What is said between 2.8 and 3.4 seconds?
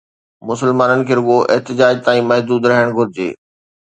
گهرجي